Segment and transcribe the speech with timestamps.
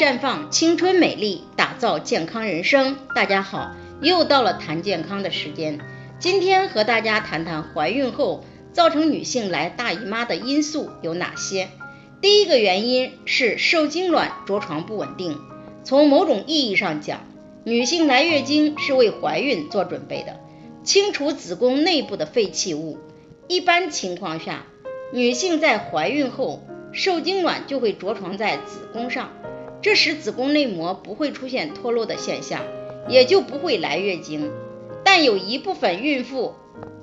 [0.00, 2.96] 绽放青春美丽，打造健康人生。
[3.14, 5.78] 大家好，又到了谈健康的时间。
[6.18, 8.42] 今天和大家谈谈怀孕后
[8.72, 11.68] 造成女性来大姨妈的因素有哪些。
[12.22, 15.38] 第一个原因是受精卵着床不稳定。
[15.84, 17.20] 从某种意义上讲，
[17.64, 20.40] 女性来月经是为怀孕做准备的，
[20.82, 22.96] 清除子宫内部的废弃物。
[23.48, 24.64] 一般情况下，
[25.12, 29.28] 女性在怀孕后，受精卵就会着床在子宫上，
[29.82, 32.62] 这时子宫内膜不会出现脱落的现象，
[33.08, 34.50] 也就不会来月经。
[35.02, 36.54] 但有一部分孕妇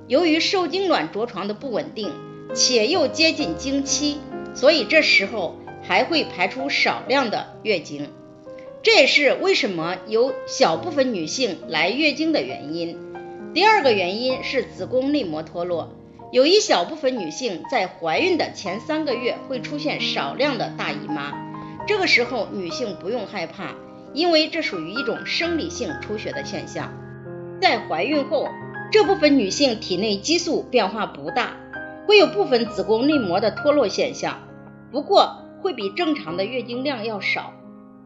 [0.08, 2.12] 由于受精卵着床的不稳定，
[2.54, 4.18] 且又接近经期，
[4.54, 8.10] 所以这时候还会排出少量的月经，
[8.84, 12.98] 这也是为什么有小部分女性来月经的原因。
[13.54, 15.90] 第二个原因是子宫内膜脱落。
[16.30, 21.47] 有一小部分女性在怀孕的前三个月会出现少量的大姨妈，
[21.88, 23.74] 这个时候女性不用害怕，
[24.14, 26.92] 因为这属于一种生理性出血的现象。
[27.62, 28.50] 在怀孕后，
[28.92, 31.56] 这部分女性体内激素变化不大，
[32.06, 34.40] 会有部分子宫内膜的脱落现象，
[34.92, 37.54] 不过会比正常的月经量要少。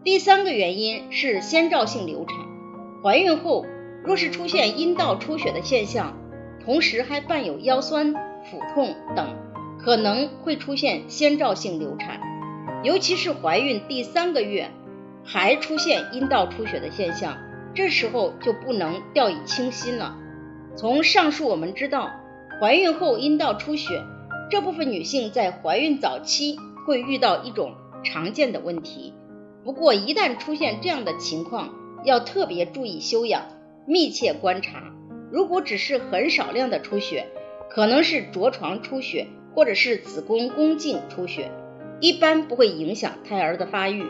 [0.03, 2.37] 第三个原因是先兆性流产，
[3.03, 3.65] 怀孕后
[4.03, 6.15] 若是出现阴道出血的现象。
[6.63, 9.35] 同时还伴有腰酸、腹痛等，
[9.83, 12.21] 可能会出现先兆性流产。
[12.83, 14.71] 尤其是怀孕第三个月
[15.23, 17.37] 还出现阴道出血的现象，
[17.75, 20.17] 这时候就不能掉以轻心了。
[20.75, 22.09] 从上述我们知道，
[22.59, 24.03] 怀孕后阴道出血，
[24.49, 29.13] 这部分女性在怀孕早期会遇到一种常见的问题。
[29.63, 31.69] 不过一旦出现这样的情况，
[32.03, 33.43] 要特别注意休养，
[33.85, 34.91] 密切观察。
[35.31, 37.27] 如果只是很少量的出血，
[37.69, 41.51] 可能是着床出血或者是子宫宫颈出血，
[42.01, 44.05] 一般不会影响胎儿的发育。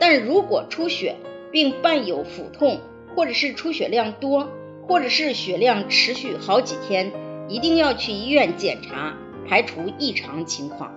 [0.00, 1.14] 但如果出血
[1.52, 2.80] 并伴有腹痛，
[3.14, 4.48] 或者是出血量多，
[4.88, 7.12] 或者是血量持续好几天，
[7.48, 9.14] 一定要去医院检查，
[9.48, 10.92] 排除异常情况。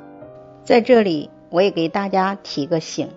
[0.64, 3.10] 在这里，我也给大家提个醒，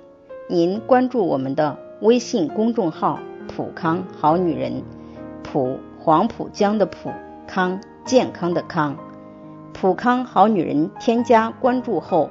[0.50, 3.18] 您关注我们的微信公众号
[3.48, 4.82] “普康好女人”，
[5.42, 5.78] 普。
[6.02, 7.12] 黄浦江的浦
[7.46, 8.96] 康健康的康，
[9.74, 12.30] 普康好女人添加关注后，